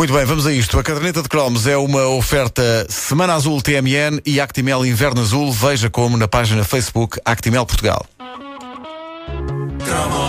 [0.00, 0.78] Muito bem, vamos a isto.
[0.78, 5.52] A caderneta de cromos é uma oferta Semana Azul TMN e Actimel Inverno Azul.
[5.52, 8.06] Veja como na página Facebook Actimel Portugal.
[8.18, 10.19] Há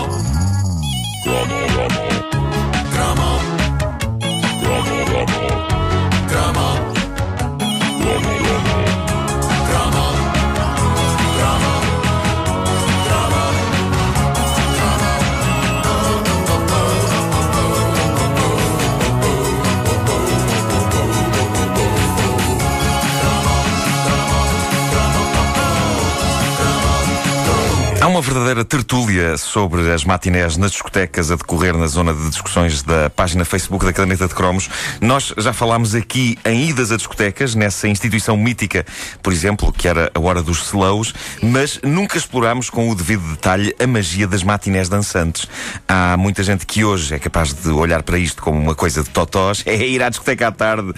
[28.31, 33.43] verdadeira tertúlia sobre as matinés nas discotecas a decorrer na zona de discussões da página
[33.43, 34.69] Facebook da Caderneta de Cromos.
[35.01, 38.85] Nós já falámos aqui em idas a discotecas, nessa instituição mítica,
[39.21, 41.13] por exemplo, que era a hora dos slows,
[41.43, 45.45] mas nunca explorámos com o devido detalhe a magia das matinés dançantes.
[45.85, 49.09] Há muita gente que hoje é capaz de olhar para isto como uma coisa de
[49.09, 50.93] totós, é ir à discoteca à tarde,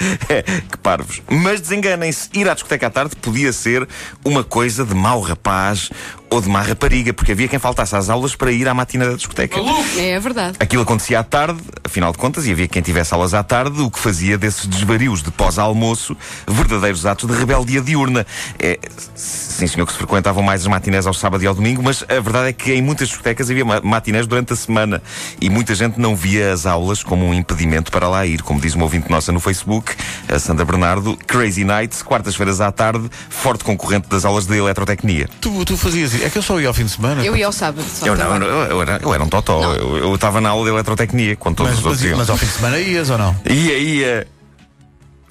[0.71, 1.19] que parvos.
[1.27, 3.88] Mas desenganem-se, ir à discoteca à tarde podia ser
[4.23, 5.89] uma coisa de mau rapaz
[6.34, 9.14] ou de má rapariga, porque havia quem faltasse às aulas para ir à matina da
[9.14, 9.59] discoteca.
[9.98, 10.58] É verdade.
[10.59, 13.92] Aquilo acontecia à tarde, afinal de contas, e havia quem tivesse aulas à tarde, o
[13.92, 16.17] que fazia desses desvarios de pós-almoço
[16.48, 18.26] verdadeiros atos de rebeldia diurna.
[18.58, 18.80] É,
[19.16, 22.20] sim, senhor, que se frequentavam mais as matinés ao sábado e ao domingo, mas a
[22.20, 25.04] verdade é que em muitas discotecas havia matinés durante a semana
[25.39, 28.42] e muita gente não via as aulas como um impedimento para lá ir.
[28.42, 29.95] Como diz uma ouvinte nossa no Facebook,
[30.28, 35.30] a Sandra Bernardo, Crazy Nights, quartas-feiras à tarde, forte concorrente das aulas de eletrotecnia.
[35.39, 36.22] Tu, tu fazias isso?
[36.23, 37.23] É que eu só ia ao fim de semana.
[37.23, 37.85] Eu ia ao sábado.
[37.88, 39.61] Só Eu não, eu, eu- era, eu era um totó.
[39.61, 39.97] Não.
[39.97, 42.17] Eu estava na aula de eletrotecnia, com todos Mas, os outros mas, iam.
[42.19, 43.35] mas ao fim de semana ias ou não?
[43.49, 44.27] Ia, ia.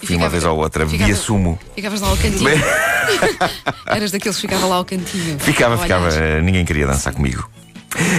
[0.03, 1.59] E Fui uma vez ou outra, ficava- via sumo.
[1.77, 2.51] Ficavas lá ao cantinho.
[3.87, 5.39] Eras daqueles que ficava lá ao cantinho.
[5.39, 6.09] Ficava, ficava.
[6.41, 7.49] Ninguém queria dançar comigo.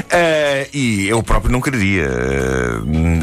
[0.09, 2.07] Eh, e eu próprio não queria.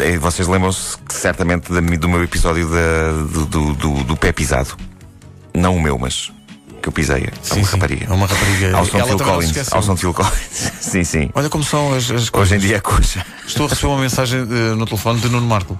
[0.02, 4.76] Eh, vocês lembram-se certamente do meu episódio da- do, do, do- do pé pisado.
[5.54, 6.30] Não o meu, mas
[6.80, 7.24] que eu pisei.
[7.24, 7.72] É Sim, uma sim.
[7.72, 8.06] rapariga.
[8.06, 8.76] É uma rapariga.
[8.76, 9.72] Ao som Phil Collins.
[9.72, 10.72] Ao som Phil Collins.
[10.80, 11.30] sim, sim.
[11.34, 12.52] Olha como são as, as coisas.
[12.52, 13.24] Hoje em dia é coxa.
[13.46, 15.78] Estou a receber uma mensagem eh, no telefone de Nuno Marco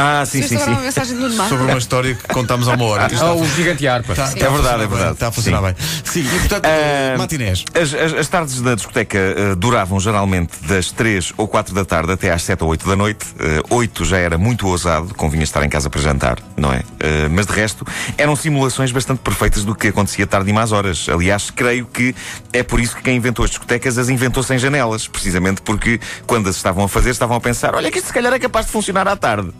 [0.00, 0.82] Ah, sim, sim, uma sim.
[0.82, 1.50] mensagem do Nuno Marco?
[1.56, 3.12] sobre uma história que contámos há uma hora.
[3.12, 4.12] Isto Ah, o gigante harpa.
[4.12, 5.12] está- É está a verdade, funcionar é bem, verdade.
[5.14, 5.64] Está a funcionar Sim.
[5.64, 5.74] bem.
[6.04, 7.64] Sim, e portanto, Ah, matinés.
[7.74, 12.12] As, as- as tardes da discoteca eh, duravam geralmente das 3 ou 4 da tarde
[12.12, 13.26] até às 7 ou 8 da noite.
[13.40, 16.82] Eh, 8 já era muito ousado, convinha estar em casa para jantar, não é?
[17.00, 17.84] Eh, mas de resto,
[18.16, 21.06] eram simulações bastante perfeitas do que acontecia tarde e más horas.
[21.08, 22.14] Aliás, creio que
[22.52, 25.08] é por isso que quem inventou as discotecas as inventou sem janelas.
[25.08, 28.32] Precisamente porque quando as estavam a fazer, estavam a pensar: olha, que isto se calhar
[28.32, 29.50] é capaz de funcionar à tarde.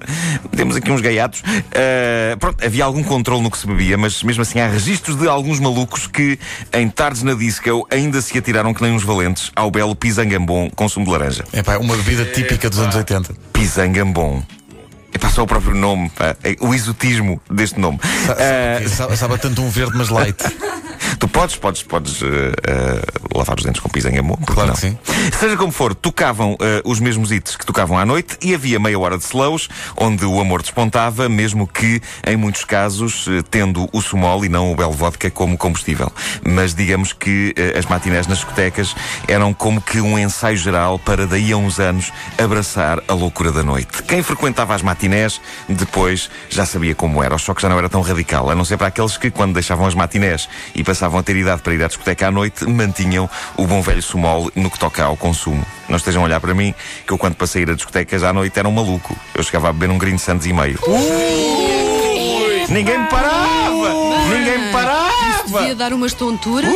[0.57, 1.43] Temos aqui uns gaiatos.
[1.73, 5.29] Eh, pronto, havia algum controle no que se bebia, mas mesmo assim há registros de
[5.29, 6.39] alguns malucos que,
[6.73, 10.89] em tardes na disco, ainda se atiraram que nem uns valentes ao belo pisangambon com
[10.89, 11.45] sumo de laranja.
[11.53, 13.35] É pá, uma bebida típica dos anos 80.
[13.53, 14.43] Pisangambon.
[15.13, 17.99] É pá, só o próprio nome, pá, é o exotismo deste nome.
[18.39, 20.37] Eh, sabe, sabe, sabe tanto um verde, mas light.
[21.19, 23.03] Tu podes, podes, podes eh, eh,
[23.35, 24.75] lavar os dentes com pisangambon, porque Claro não?
[24.75, 24.99] que sim.
[25.39, 28.99] Seja como for, tocavam eh, os mesmos hits que tocavam à noite e havia meia
[28.99, 34.45] hora de slows, onde o amor despontava, mesmo que, em muitos casos, tendo o sumol
[34.45, 36.13] e não o belo vodka como combustível.
[36.47, 38.95] Mas digamos que as matinés nas discotecas
[39.27, 42.13] eram como que um ensaio geral para daí a uns anos
[42.43, 44.03] abraçar a loucura da noite.
[44.05, 47.35] Quem frequentava as matinés, depois já sabia como era.
[47.35, 49.87] O choque já não era tão radical, a não ser para aqueles que, quando deixavam
[49.87, 53.67] as matinés e passavam a ter idade para ir à discoteca à noite, mantinham o
[53.67, 55.65] bom velho sumol no que toca ao consumo.
[55.89, 56.75] Não estejam a olhar para mim,
[57.07, 59.17] que eu, quando passei a ir a discotecas à noite, era um maluco.
[59.35, 60.79] Eu chegava a beber um Green Sands e meio.
[62.69, 63.95] Ninguém me parava!
[64.29, 65.61] Ninguém me parava!
[65.61, 66.73] Devia dar umas tonturas.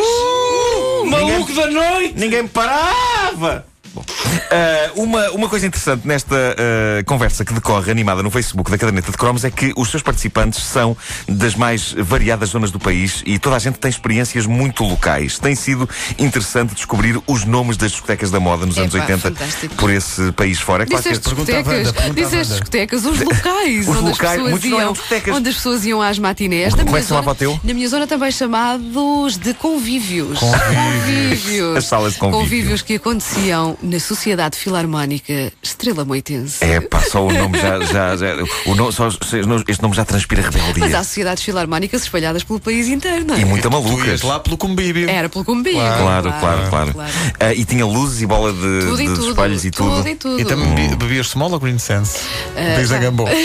[1.04, 2.14] Maluco da noite!
[2.16, 3.71] Ninguém me parava!
[3.94, 4.02] Bom,
[4.50, 9.10] ah, uma, uma coisa interessante nesta ah, conversa que decorre animada no Facebook da Caderneta
[9.10, 10.96] de Cromos é que os seus participantes são
[11.28, 15.38] das mais variadas zonas do país e toda a gente tem experiências muito locais.
[15.38, 15.88] Tem sido
[16.18, 19.74] interessante descobrir os nomes das discotecas da moda nos Epá, anos 80 fantástico.
[19.76, 20.84] por esse país fora.
[20.84, 24.80] É claro que à discotecas, disseste discotecas, os locais, Os onde locais, as pessoas não
[24.80, 24.94] iam,
[25.36, 26.74] onde as pessoas iam às matinés.
[26.74, 27.60] Como Na é minha que se chamava o teu?
[27.62, 30.38] Na minha zona também chamados de convívios.
[30.38, 31.76] Convívios.
[31.76, 32.42] As salas de convívio.
[32.42, 36.64] Convívios que aconteciam na Sociedade Filarmónica Estrela Moitense.
[36.64, 37.80] É pá, só o nome já.
[37.80, 38.26] já, já
[38.66, 40.74] o nome, só, este nome já transpira rebeldia.
[40.78, 43.38] Mas há sociedades filarmónicas espalhadas pelo país inteiro, não é?
[43.40, 44.22] E ias malucas.
[44.22, 45.10] lá pelo convívio.
[45.10, 45.80] Era pelo convívio.
[45.80, 46.94] Claro, claro, claro.
[47.40, 49.28] Ah, e tinha luzes e bola de, Tudo e de tudo.
[49.30, 49.96] espelhos e tudo.
[49.96, 50.40] Tudo e tudo.
[50.40, 52.18] E também be- bebias small ou green sense?
[52.56, 53.28] Ah, Diz a Gambon.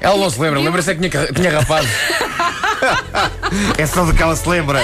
[0.00, 1.88] Ela não se lembra, lembra-se é que tinha, tinha rapado.
[3.78, 4.82] É só do que ela se lembra.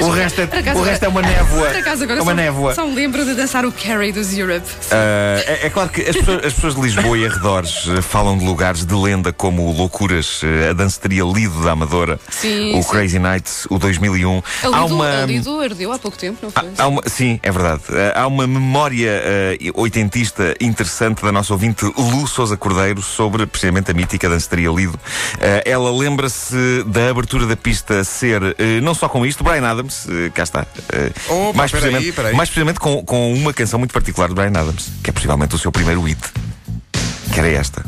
[0.00, 1.66] O resto é, acaso o resto é uma névoa.
[1.68, 2.74] Por acaso agora é uma só, névoa.
[2.74, 4.64] só me lembro de dançar o Carrie dos Europe.
[4.90, 8.38] Ah, é, é claro que as pessoas, as pessoas de Lisboa e arredores eh, falam
[8.38, 12.82] de lugares de lenda como o Loucuras, eh, a danceteria Lido da Amadora, Sim, o
[12.82, 12.88] sim.
[12.88, 14.42] Crazy Nights, o 2001.
[14.62, 15.22] A Lido, Há uma.
[15.22, 16.70] a Lido ardeu há pouco tempo, não Há, foi?
[16.78, 17.82] há uma, sim, é verdade.
[17.90, 23.90] Eh, Há uma memória eh, oitentista interessante da nossa ouvinte Lu Souza Cordeiro sobre precisamente
[23.90, 24.98] a mítica danceteria Lido.
[25.40, 30.06] Eh, ela lembra-se da abertura da pista ser, eh, não só com isto, Brian Adams,
[30.08, 30.66] eh, cá está.
[30.92, 32.34] Eh, Opa, mais, peraí, precisamente, peraí.
[32.34, 35.58] mais precisamente com, com uma canção muito particular de Brian Adams, que é possivelmente o
[35.58, 36.18] seu primeiro hit.
[37.32, 37.84] Que era esta.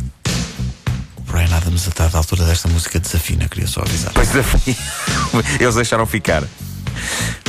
[1.17, 4.12] O Brian Adams, a dada altura desta música, desafina, queria só avisar.
[4.12, 4.76] Pois desafio.
[5.58, 6.44] Eles deixaram ficar.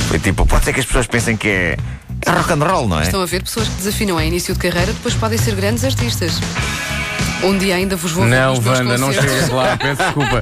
[0.07, 1.77] Foi tipo, pode ser que as pessoas pensem que é,
[2.25, 3.03] é rock and roll, não é?
[3.03, 6.39] Estão a ver pessoas que desafinam em início de carreira, depois podem ser grandes artistas.
[7.41, 10.41] Um dia ainda vos vou Não, Wanda, não chegas lá, peço desculpa.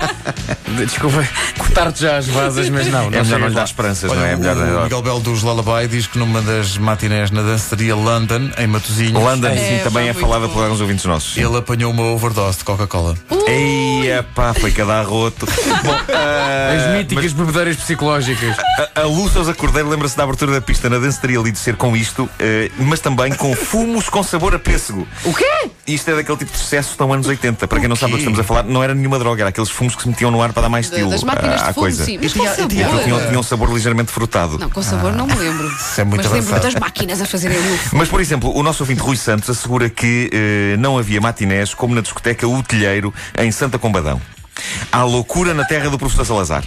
[0.86, 1.28] Desculpa
[1.58, 4.28] cortar-te já as vasas, mas não, não É melhor não lhe dar esperanças, não Olha,
[4.28, 4.34] é?
[4.34, 4.58] É melhor.
[4.58, 9.14] o Miguel Belo dos Lullaby diz que numa das matinés na danceteria London, em Matosinhos,
[9.14, 11.38] London, É, sim, também é falada por alguns ouvintes nossos.
[11.38, 13.16] ele apanhou uma overdose de Coca-Cola.
[13.48, 15.46] Eia, pá, foi cada arroto.
[15.84, 18.56] Bom, ah, As míticas bebedeiras psicológicas.
[18.96, 21.96] a, a Sousa Cordeiro lembra-se da abertura da pista na danceteria ali de ser com
[21.96, 25.08] isto, eh, mas também com fumos com sabor a pêssego.
[25.24, 25.70] O quê?
[25.88, 27.68] Isto é daquele tipo de sucesso tão anos 80.
[27.68, 29.70] Para quem não sabe o que estamos a falar, não era nenhuma droga, era aqueles
[29.70, 31.74] fumos que se metiam no ar para dar mais estilo das máquinas à, à de
[31.74, 32.06] fumo, coisa.
[32.06, 32.20] sim.
[32.22, 32.68] Mas com tinha- sabor.
[32.70, 34.58] tinha- Aquilo tinha, um sabor ligeiramente frutado.
[34.58, 35.68] Não, com sabor não me lembro.
[35.68, 37.80] Isso é muito Mas lembro das máquinas a fazerem o.
[37.94, 41.96] Mas, por exemplo, o nosso ouvinte Rui Santos assegura que eh, não havia matinés como
[41.96, 44.22] na discoteca O Telheiro, em Santa Combadão.
[44.92, 46.64] Há loucura na terra do professor Salazar.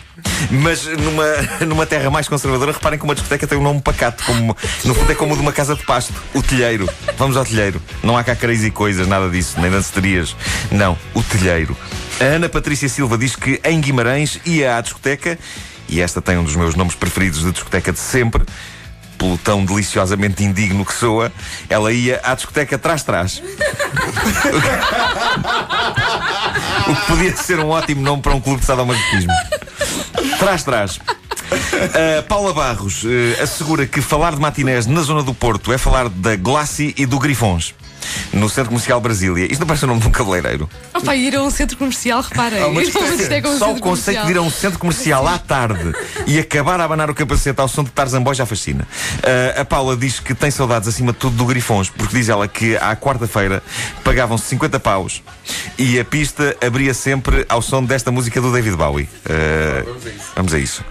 [0.50, 1.24] Mas numa,
[1.66, 4.24] numa terra mais conservadora, reparem que uma discoteca tem um nome pacato.
[4.24, 6.12] Como, no fundo é como o de uma casa de pasto.
[6.34, 6.88] O telheiro.
[7.16, 7.80] Vamos ao telheiro.
[8.02, 10.36] Não há cá crazy coisas, nada disso, nem danceterias.
[10.70, 11.76] Não, o telheiro.
[12.20, 15.38] A Ana Patrícia Silva diz que em Guimarães ia à discoteca,
[15.88, 18.42] e esta tem um dos meus nomes preferidos de discoteca de sempre,
[19.14, 21.32] pelo tão deliciosamente indigno que soa,
[21.68, 23.42] ela ia à discoteca trás-trás.
[26.88, 29.32] o que podia ser um ótimo nome para um clube de sadomasoquismo.
[30.38, 30.96] Trás-trás.
[30.96, 36.08] Uh, Paula Barros uh, assegura que falar de matinés na zona do Porto é falar
[36.08, 37.74] da Glaci e do Grifons.
[38.32, 39.46] No Centro Comercial Brasília.
[39.46, 40.68] Isto não parece o nome de um cabeleireiro.
[40.94, 42.60] Oh, pá, ir a um centro comercial, reparem.
[42.62, 43.16] Há uma a discoteca.
[43.16, 45.92] discoteca, um Só o conceito de ir a um centro comercial à tarde
[46.26, 48.86] e acabar a abanar o capacete ao som de Tarzan Boy já fascina.
[49.18, 52.48] Uh, a Paula diz que tem saudades acima de tudo do Grifons, porque diz ela
[52.48, 53.62] que à quarta-feira
[54.02, 55.22] pagavam-se 50 paus
[55.78, 59.08] e a pista abria sempre ao som desta música do David Bowie.
[59.26, 59.96] Uh,
[60.34, 60.84] vamos a isso.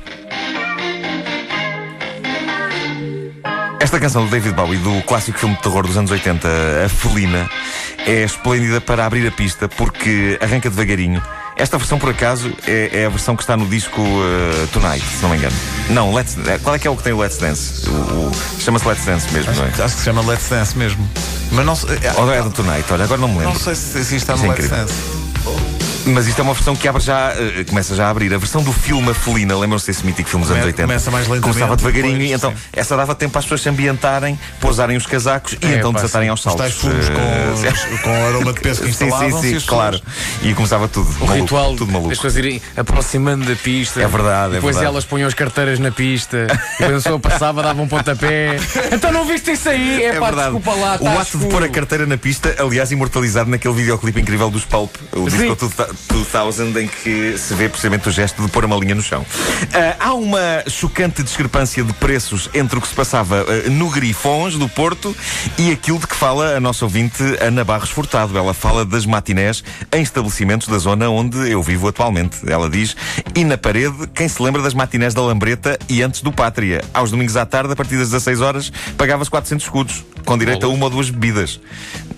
[3.83, 6.47] Esta canção do David Bowie, do clássico filme de terror dos anos 80,
[6.85, 7.49] A Felina,
[8.07, 11.21] é esplêndida para abrir a pista porque arranca devagarinho.
[11.57, 15.21] Esta versão, por acaso, é, é a versão que está no disco uh, Tonight, se
[15.21, 15.55] não me engano.
[15.89, 17.83] Não, Let's, qual é que é o que tem o Let's Dance?
[18.61, 19.67] Chama-se Let's Dance mesmo, não é?
[19.67, 21.05] Acho que se chama Let's Dance mesmo.
[21.51, 22.85] Mas não, sei- é, Ou é do Tonight?
[22.89, 23.59] Olha, agora não me não lembro.
[23.59, 24.69] sei se, se isto está Isso no é Let's.
[24.69, 25.72] Dance.
[26.05, 28.33] Mas isto é uma versão que abre já, eh, começa já a abrir.
[28.33, 30.87] A versão do filme A Felina, lembram-se desse mítico filme dos anos Come- 80?
[30.87, 32.57] começa mais lentamente, Começava devagarinho depois, e então sim.
[32.73, 36.27] essa dava tempo às pessoas se ambientarem, pousarem os casacos e É, então pá, desatarem
[36.27, 36.31] sim.
[36.31, 36.61] aos Os saltos.
[36.61, 40.01] tais fumos Eh, com, com aroma de peso que Sim, instalavam sim, sim, claro.
[40.41, 41.09] E começava tudo.
[41.09, 42.09] O maluco, ritual tudo maluco.
[42.09, 44.01] pessoas irem aproximando da pista.
[44.01, 44.93] É verdade, é Depois verdade.
[44.93, 46.47] elas punham as carteiras na pista.
[46.73, 48.57] E depois a pessoa passava, dava um pontapé.
[48.91, 50.03] Então não viste isso aí?
[50.03, 50.51] É, É pá, verdade.
[50.55, 50.95] desculpa lá.
[50.95, 51.43] o tá ato escuro.
[51.45, 55.29] de pôr a carteira na pista, aliás, imortalizado naquele videoclipe incrível dos Pulp, o.
[55.29, 59.25] Disco 2000, em que se vê precisamente o gesto de pôr a malinha no chão.
[59.73, 64.55] Ah, há uma chocante discrepância de preços entre o que se passava ah, no Grifons
[64.55, 65.15] do Porto
[65.57, 68.37] e aquilo de que fala a nossa ouvinte Ana Barros Furtado.
[68.37, 72.37] Ela fala das matinés em estabelecimentos da zona onde eu vivo atualmente.
[72.49, 72.95] Ela diz:
[73.35, 76.83] e na parede, quem se lembra das matinés da Lambreta e antes do Pátria?
[76.93, 80.69] Aos domingos à tarde, a partir das 16 horas, pagava-se 400 escudos, com direito a
[80.69, 81.59] uma ou duas bebidas.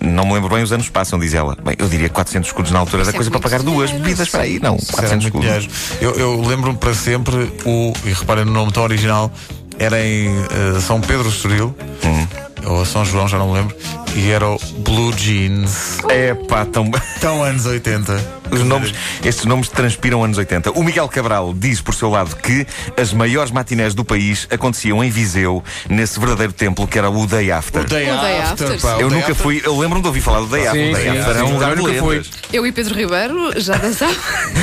[0.06, 1.56] Não me lembro bem, os anos passam, diz ela.
[1.64, 4.20] Bem, eu diria que 400 escudos na altura Isso é coisa para pagar duas bebidas.
[4.26, 5.68] Espera aí, não, Isso era 400 muito escudos.
[5.98, 6.16] dinheiro.
[6.18, 9.30] Eu, eu lembro-me para sempre o, e reparem no nome tão original,
[9.78, 12.45] era em eh, São Pedro Estoril, Hum.
[12.66, 13.76] Ou São João, já não me lembro,
[14.14, 15.98] e era o Blue Jeans.
[16.08, 16.90] É pá, tão.
[17.20, 18.36] Tão anos 80.
[18.50, 18.92] Os nomes,
[19.24, 20.70] estes nomes transpiram anos 80.
[20.72, 22.64] O Miguel Cabral diz, por seu lado, que
[22.96, 27.50] as maiores matinés do país aconteciam em Viseu, nesse verdadeiro templo que era o Day
[27.50, 27.82] After.
[27.82, 29.34] O Day O Day After, After, pá, Eu Day nunca After.
[29.34, 30.84] fui, eu lembro-me de ouvir falar do Day After.
[30.84, 31.30] Sim, o Day sim, After sim.
[31.38, 32.30] era um lugar Eu de lendas.
[32.52, 34.16] Eu e Pedro Ribeiro já dançámos.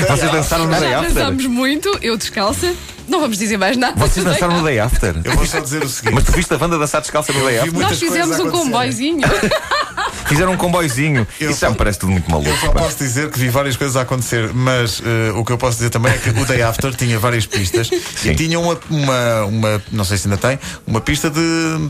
[0.08, 1.14] Vocês dançaram no Day Já After?
[1.14, 2.74] dançámos muito, eu descalça.
[3.08, 3.96] Não vamos dizer mais nada.
[4.00, 5.16] Vocês dançaram no Day After?
[5.24, 6.14] Eu vou só dizer o seguinte.
[6.16, 7.74] Mas tu viste a banda dançar descalça no Day After?
[7.80, 9.20] Nós fizemos um acontecerem.
[10.28, 11.28] Fizeram um comboiozinho.
[11.40, 12.50] Eu Isso já me só- parece tudo muito maluco.
[12.50, 12.82] Eu só pá.
[12.82, 15.90] posso dizer que vi várias coisas a acontecer, mas eh, o que eu posso dizer
[15.90, 18.32] também é que o Day After tinha várias pistas Sim.
[18.32, 21.42] e tinha uma, uma, uma, não sei se ainda tem, uma pista de,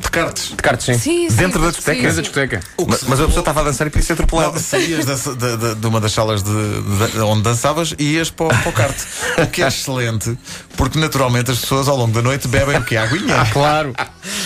[0.02, 0.50] de cartas.
[0.50, 0.94] De cartas, sim.
[0.98, 2.02] Sim, sim, Dentro da discoteca?
[2.02, 2.60] Dentro da discoteca.
[2.88, 4.54] Mas, mas a pessoa estava a dançar e podia ser atropelada.
[4.54, 8.46] Não, saías de, de- de uma das salas de, de- onde dançavas e ias para,
[8.48, 8.96] o- para o kart.
[9.38, 10.38] O que é excelente,
[10.78, 12.98] porque naturalmente as pessoas ao longo da noite bebem o que?
[12.98, 13.44] Aguinha.
[13.54, 13.94] Claro.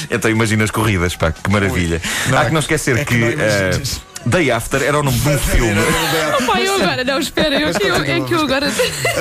[0.09, 2.01] Então imagina as corridas, pá, que maravilha.
[2.27, 3.86] Não, Há é que não esquecer é que que, não eh, imaginas.
[4.27, 5.75] Day After era o nome de um filme.
[6.45, 8.71] Pai, eu agora, não, espera, eu, eu, é que eu agora.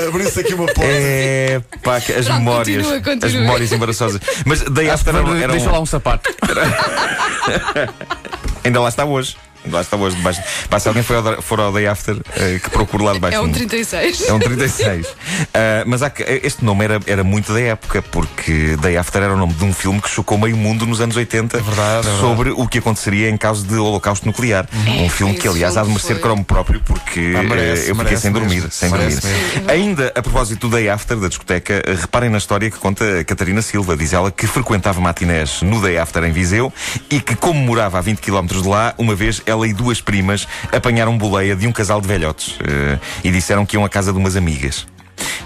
[0.08, 0.82] Abriu-se aqui uma porta.
[0.84, 2.82] É, pá, que as Pronto, memórias.
[2.86, 3.26] continua, continua.
[3.26, 4.20] As memórias embaraçosas.
[4.44, 6.30] Mas Day que After era, era deixa um- lá um sapato.
[8.64, 9.36] Ainda lá está hoje.
[9.70, 10.40] Lá está hoje debaixo.
[10.70, 13.36] Pá, se alguém for ao, for ao Day After, eh, que procure lá debaixo.
[13.36, 14.22] É um Um- 36.
[14.28, 15.06] É um 36.
[15.54, 16.10] Ah, mas há
[16.42, 19.72] este nome era, era muito da época, porque Day After era o nome de um
[19.72, 22.20] filme que chocou meio mundo nos anos 80 É verdade, é verdade.
[22.20, 24.68] sobre o que aconteceria em caso de holocausto nuclear.
[25.00, 28.16] Um filme que, aliás, há de merecer cromo próprio, porque Ah, merece, eh, eu fiquei
[28.16, 28.46] sem mesmo.
[28.46, 28.70] dormir.
[28.70, 29.06] Sem dormir.
[29.06, 29.70] Mesmo.
[29.70, 33.24] Ainda a propósito do Day After, da discoteca, eh, reparem na história que conta a
[33.24, 33.96] Catarina Silva.
[33.96, 36.72] Diz ela que frequentava matinés no Day After em Viseu
[37.10, 40.46] e que, como morava a 20 km de lá, uma vez ela e duas primas
[40.72, 44.18] apanharam boleia de um casal de velhotes eh, e disseram que iam à casa de
[44.18, 44.86] umas amigas.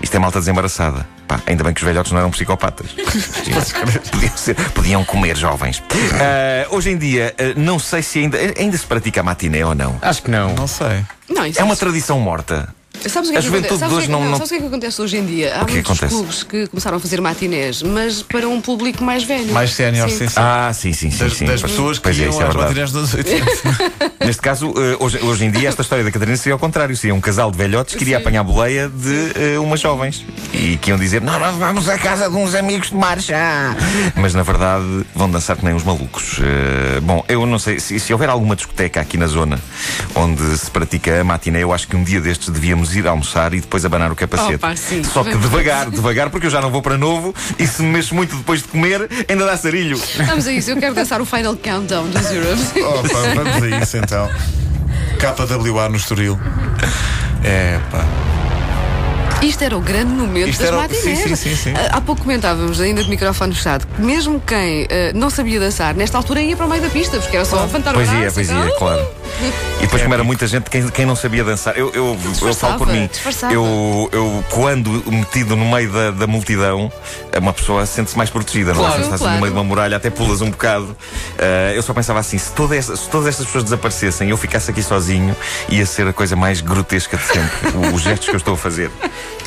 [0.02, 1.06] Isto é malta desembaraçada.
[1.28, 2.88] Pá, ainda bem que os velhotes não eram psicopatas.
[4.10, 5.82] podiam, ser- podiam comer jovens.
[6.14, 9.74] Ah, hoje em dia, ah, não sei se ainda, ainda se pratica a matiné ou
[9.74, 9.98] não.
[10.02, 10.54] Acho que não.
[10.54, 11.04] Não sei.
[11.28, 12.74] Não, É uma tradição morta.
[13.08, 14.60] Sabes o que A é juventude de hoje é não- não, sabes o que é
[14.60, 15.54] que acontece hoje em dia?
[15.56, 16.14] Há que muitos acontece?
[16.14, 19.52] clubes que começaram a fazer matinés, mas para um público mais velho.
[19.52, 20.34] Mais sénior, sim, sim.
[20.36, 21.18] Ah, sim, sim, sim.
[21.18, 21.44] Das, sim.
[21.46, 22.58] das pessoas que é, iam é às verdade.
[22.58, 23.46] matinés dos 80.
[24.24, 26.94] Neste caso, eh, hoje, hoje em dia, esta história da Catarina seria ao contrário.
[26.96, 28.22] Seria um casal de velhotes que iria Sim.
[28.22, 30.24] apanhar a boleia de eh, umas jovens.
[30.52, 33.34] E que iam dizer: Não, nós vamos à casa de uns amigos de marcha.
[34.14, 36.38] Mas na verdade vão dançar que nem uns malucos.
[36.38, 37.80] Eh, bom, eu não sei.
[37.80, 39.58] Se, se houver alguma discoteca aqui na zona
[40.14, 43.60] onde se pratica a matiné, eu acho que um dia destes devíamos ir almoçar e
[43.60, 44.54] depois abanar o capacete.
[44.56, 45.02] Opa, sim.
[45.04, 48.14] Só que devagar, devagar, porque eu já não vou para novo e se me mexo
[48.14, 50.00] muito depois de comer, ainda dá sarilho.
[50.26, 52.60] Vamos a isso, eu quero dançar o Final Countdown dos Euros.
[52.76, 54.28] Oh, pá, vamos a isso então.
[55.18, 56.38] KWA no Estoril.
[57.44, 58.04] É, pá.
[59.42, 61.02] Isto era o grande momento Isto das matinés.
[61.02, 61.72] sim, sim, sim, sim.
[61.74, 65.94] Ah, Há pouco comentávamos, ainda de microfone fechado, que mesmo quem ah, não sabia dançar,
[65.94, 68.24] nesta altura ia para o meio da pista, porque era só levantar Pois o braço.
[68.24, 68.66] ia, pois e tal.
[68.66, 69.06] ia, claro.
[69.78, 72.76] E depois, como era muita gente, quem, quem não sabia dançar, eu, eu, eu falo
[72.78, 73.06] por mim.
[73.10, 73.52] disfarçava.
[73.52, 76.92] Eu, eu, quando metido no meio da, da multidão,
[77.40, 78.86] uma pessoa sente-se mais protegida, não é?
[78.86, 79.34] Claro, Se estás claro.
[79.36, 80.94] no meio de uma muralha, até pulas um bocado.
[81.38, 84.36] Ah, eu só pensava assim: se, toda essa- se todas estas pessoas desaparecessem e eu
[84.36, 85.34] ficasse aqui sozinho,
[85.68, 87.68] ia ser a coisa mais grotesca de sempre.
[87.90, 88.90] o- Os gestos que eu estou a fazer.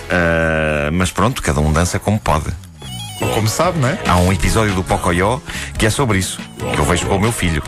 [0.10, 2.46] Ah, mas pronto, cada um dança como pode.
[3.34, 3.98] Como sabe, não é?
[4.08, 5.42] Há um episódio do Pocoyo
[5.78, 6.40] que é sobre isso.
[6.58, 7.64] Que eu vejo com o meu filho.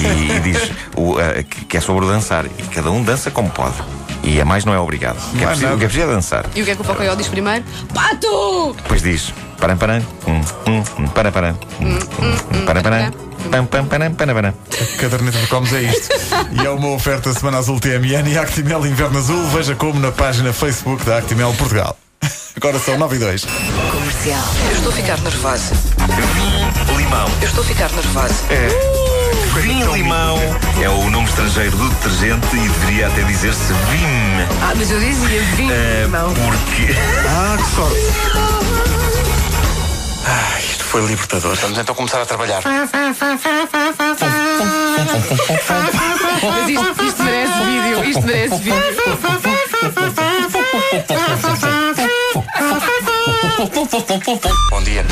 [0.00, 2.46] E, e diz o, eh, que, que é sobre o dançar.
[2.46, 3.74] E cada um dança como pode.
[4.22, 5.18] E a mais não é obrigado.
[5.32, 6.46] O que é é preciso, o que é preciso é dançar.
[6.54, 7.64] E o que é que o Pocoyo diz primeiro?
[7.92, 8.74] Pato!
[8.76, 13.12] Depois diz param param, hum, hum, hum, param param, hum, hum, hum, param param,
[13.48, 14.54] pam pam param param param.
[14.72, 16.08] A caderneta de cromos é isto.
[16.50, 19.46] E é uma oferta Semana Azul TMN e Actimel Inverno Azul.
[19.50, 21.96] Veja como na página Facebook da Actimel Portugal.
[22.56, 23.46] Agora são 9 e 2.
[24.22, 24.44] Comercial.
[24.70, 25.74] Eu estou a ficar nervosa.
[26.34, 27.26] Vinho limão.
[27.40, 28.34] Eu estou a ficar nervosa.
[29.60, 30.38] Vinho limão
[30.80, 34.06] é o nome estrangeiro do detergente e deveria até dizer-se Vim.
[34.62, 35.72] Ah, mas eu dizia vinho.
[35.72, 36.32] eh, Não.
[36.34, 36.94] porque.
[37.28, 37.98] Ah, que sorte.
[40.24, 41.56] Ah, isto foi libertador.
[41.56, 42.62] Vamos então começar a trabalhar.
[46.42, 48.82] Mas isto, isto merece vídeo, isto merece vídeo.
[54.70, 55.04] Bom dia.